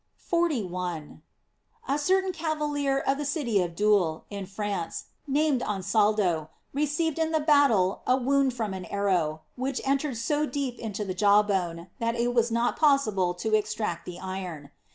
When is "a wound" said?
8.07-8.55